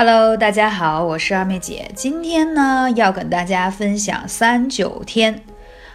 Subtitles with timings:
[0.00, 1.90] Hello，大家好，我是二妹姐。
[1.92, 5.42] 今天呢，要跟大家分享三九天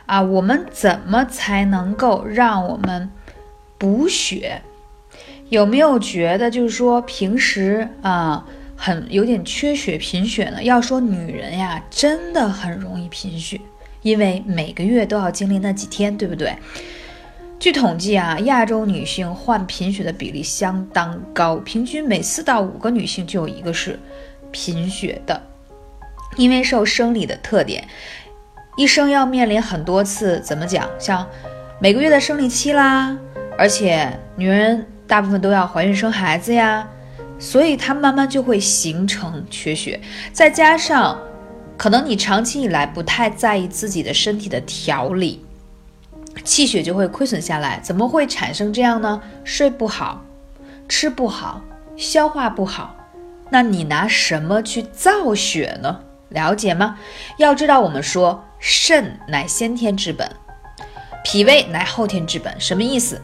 [0.06, 3.09] 啊，我们怎么才能够让我们
[3.77, 4.61] 补血？
[5.47, 8.45] 有没有觉得就是说平时啊
[8.75, 10.61] 很有点缺血贫血呢？
[10.61, 13.61] 要说女人呀，真的很容易贫血，
[14.01, 16.54] 因为每个月都要经历那几天，对不对？
[17.59, 23.97] 据统计啊，亚洲女性患贫血的比例相当高，平均每四到五个女性就有一个是
[24.51, 25.41] 贫血的。
[26.36, 27.87] 因为受生理的特点，
[28.75, 31.25] 一生要面临很多次怎么讲，像
[31.79, 33.16] 每个月的生理期啦，
[33.56, 36.88] 而且女人大部分都要怀孕生孩子呀，
[37.38, 40.02] 所以她慢慢就会形成缺血。
[40.31, 41.17] 再加上
[41.78, 45.43] 可能你长期以来不太在意自己的身体的调理。
[46.44, 49.22] 气血就会亏损下来，怎么会产生这样呢？
[49.44, 50.23] 睡不好，
[50.90, 51.62] 吃不好，
[51.96, 52.96] 消化不好，
[53.50, 56.00] 那你拿什么去造血呢？
[56.30, 56.98] 了解吗？
[57.38, 60.30] 要知道，我们说肾乃先天之本，
[61.23, 63.22] 脾胃乃后天之本，什么意思？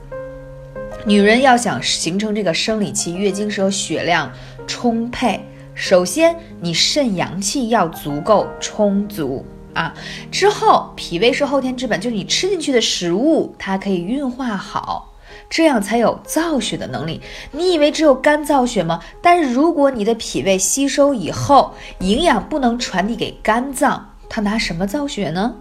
[1.06, 4.32] 女人要想形成这个生理期、月经时候血量
[4.68, 5.44] 充沛，
[5.74, 9.46] 首先你肾阳气要足够充足。
[9.74, 9.94] 啊，
[10.32, 15.14] 之后脾胃是后天之本，就是你吃进去的食物，它可以运化好，
[15.50, 17.22] 这样才有造血的能力。
[17.52, 19.02] 你以为只有肝造血吗？
[19.22, 25.56] 但是如果你的脾胃吸收以后，营养不能传递给肝脏，它拿什么造血呢？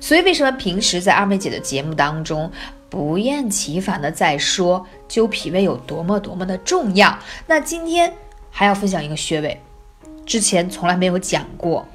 [0.00, 2.50] 所以为什么平时在二妹姐的节目当中
[2.88, 7.16] 不厌其烦的在说灸脾胃有多么多么的重要？
[7.46, 8.12] 那今天
[8.50, 9.60] 还要分享一个穴位，
[10.24, 11.86] 之前从来没有讲过。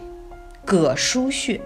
[0.66, 1.60] 膈腧穴，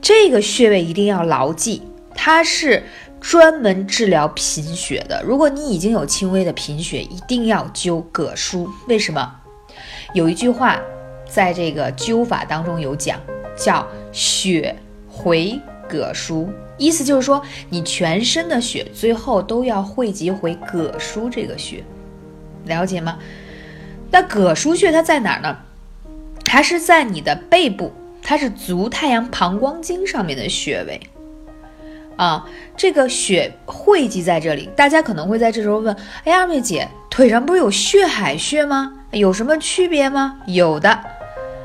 [0.00, 1.82] 这个穴位一定要牢记，
[2.14, 2.82] 它是
[3.20, 5.22] 专门治疗贫血的。
[5.24, 8.68] 如果你已经有轻微的贫血，一定要灸膈腧。
[8.88, 9.34] 为什么？
[10.12, 10.80] 有一句话
[11.28, 13.18] 在这个灸法当中有讲，
[13.56, 14.76] 叫“血
[15.08, 15.58] 回
[15.88, 16.46] 膈腧”，
[16.78, 21.82] 意思就是说你全身的血最后都要汇集回膈腧这个穴，
[22.66, 23.18] 了解吗？
[24.10, 25.56] 那膈腧穴它在哪儿呢？
[26.54, 27.92] 它是在你的背部，
[28.22, 31.00] 它是足太阳膀胱经上面的穴位
[32.14, 32.48] 啊。
[32.76, 38.92] 这个血汇集在这里，大家可能会在这时候问：哎呀，二妹姐，腿上不是有血海穴吗？
[39.10, 40.38] 有什么区别吗？
[40.46, 40.96] 有的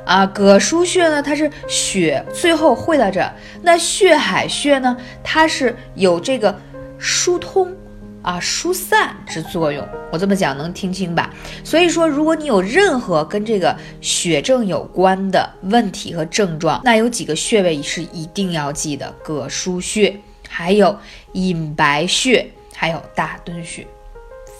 [0.05, 0.25] 啊。
[0.25, 6.59] 膈腧穴呢，它是血最后汇到这，那血海穴呢，它是有这个
[6.97, 7.71] 疏通。
[8.21, 11.33] 啊，疏散之作用，我这么讲能听清吧？
[11.63, 20.19] 所以说，如果你有任何跟这个血症有关的问题和症状，那有几个穴位是一定要记的：膈腧穴，
[20.49, 20.97] 还有
[21.31, 23.87] 隐白穴，还有大敦穴，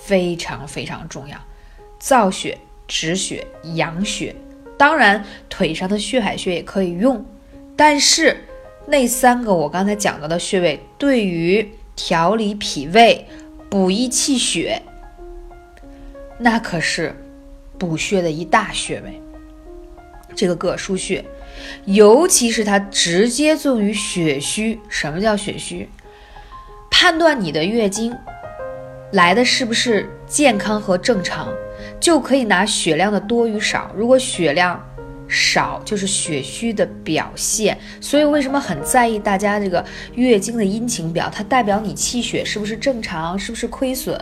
[0.04, 1.38] 非常非常重要。
[2.00, 3.46] 造血、止血、
[3.76, 4.34] 养血，
[4.78, 7.26] 当然腿上的血海穴也可以用，
[7.76, 8.46] 但是
[8.88, 13.28] 那三个我刚才讲到的穴位，对于调理脾胃。
[13.70, 14.82] 补益气血，
[16.40, 17.16] 那可是
[17.78, 19.22] 补血的一大穴位。
[20.36, 21.24] 这个膈腧穴，
[21.86, 24.80] 尤其是它直接作用于血虚。
[24.90, 25.88] 什么叫血虚？
[26.90, 28.16] 判断你的月经
[29.12, 31.50] 来的是不是健康和正常，
[32.00, 33.92] 就可以拿血量的多与少。
[33.96, 34.84] 如果血量，
[35.30, 39.86] 少就是血虚的表现，所以为什么很在意大家这个
[40.16, 41.30] 月经的阴晴表？
[41.32, 44.20] 它代表你气血是不是正常，是不是亏损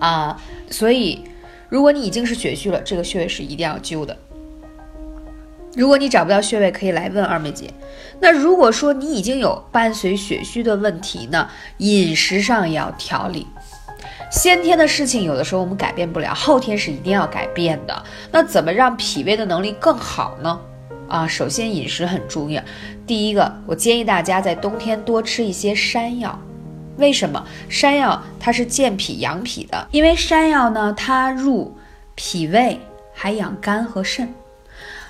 [0.00, 0.36] 啊？
[0.68, 1.22] 所以，
[1.68, 4.16] 如果你已经是血虚了，这个穴位是一定要灸的。
[5.76, 7.72] 如果你找不到穴位，可以来问二妹姐。
[8.20, 13.46] 那如果说你已经有伴随血虚的问题呢，饮食上也要调理。
[14.30, 18.02] 先天的事情有的时候我们改变不了，后天是一定要改变的。
[18.30, 20.60] 那怎么让脾胃的能力更好呢？
[21.08, 22.62] 啊，首先饮食很重要。
[23.06, 26.38] 第一个，我建议大家在冬天多吃一些山药。
[26.98, 27.42] 为什么？
[27.68, 31.74] 山药它是健脾养脾的，因为山药呢，它入
[32.14, 32.78] 脾胃，
[33.14, 34.34] 还养肝和肾。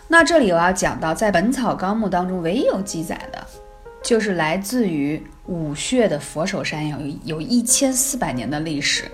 [0.07, 3.38] 那这里我要讲到，在《本草纲目》当中唯一有记载的。
[4.09, 9.05] 就是来自于武穴的佛手山药，有有一千四百年的历史。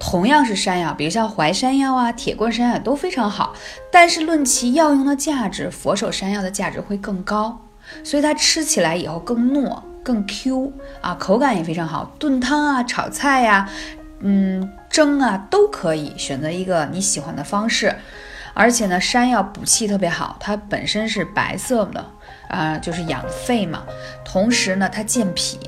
[0.00, 3.54] 同样是山药，比如像淮山药啊、铁棍山药都非常好，
[3.92, 7.56] 但是论其药用的价值，佛手山药的价值会更高。
[8.02, 12.12] 所以它吃起来以后更糯、更 Q 啊，口感也非常好。
[12.18, 13.70] 炖汤啊、炒菜呀、
[14.18, 17.94] 嗯蒸啊都可以选择一个你喜欢的方式。
[18.54, 22.04] 而且呢，山药补气特别好，它本身是白色的。
[22.48, 23.82] 啊，就是养肺嘛，
[24.26, 25.58] 同时呢，它健脾，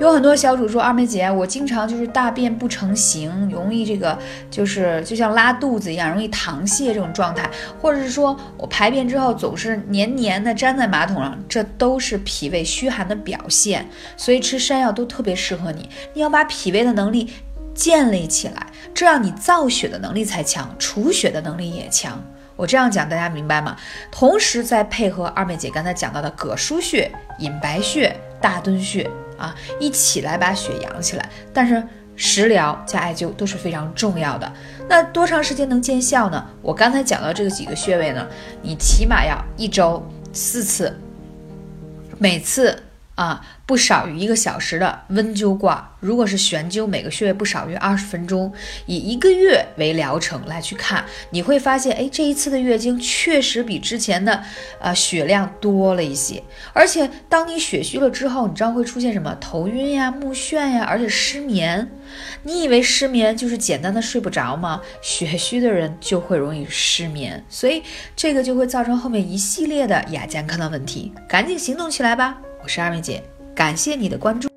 [0.00, 4.18] 有很多小主说二妹姐，我经常就是大便不成形，容易这个
[4.50, 7.48] 就是就像拉肚子一样，容易溏泻这种状态，
[7.80, 13.86] 或者是说我排便之后总是黏黏的粘在马桶上，这都是脾胃虚寒的表现。
[14.16, 17.32] 所以吃山药都特别适合你，你要把脾胃的能力
[17.74, 22.22] 建立起来，这样你造血的能力才强，除血的能力也强。
[22.54, 23.76] 我这样讲大家明白吗？
[24.10, 31.28] 同时再配合二妹姐刚才讲到的膈腧穴、隐白穴、大敦穴啊，一起来把血养起来。
[31.52, 31.82] 但是
[32.14, 34.52] 食疗加艾灸都是非常重要的。
[34.86, 36.46] 那多长时间能见效呢？
[36.60, 38.28] 我刚才讲到这个几个穴位呢，
[38.60, 40.96] 你起码要一周四次，
[42.18, 42.78] 每次。
[43.14, 48.52] 啊，不少于一个小时的温灸挂，如果是悬灸，每个穴位不少于二十分钟，
[48.86, 54.42] 以一个月为疗程来去看，你会发现，哎，这一次的月经确实比之前的，
[54.80, 56.42] 呃，血量多了一些。
[56.72, 59.36] 而且，当你血虚了之后，你知道会出现什么？
[59.40, 61.90] 头晕呀、目眩呀，而且失眠。
[62.44, 64.80] 你以为失眠就是简单的睡不着吗？
[65.02, 67.82] 血虚的人就会容易失眠，所以
[68.16, 71.12] 这个就会造成后面一系列的亚健康的问题。
[71.28, 72.38] 赶紧行动起来吧！
[72.62, 73.20] 我是二妹姐，
[73.56, 74.51] 感谢你的关注。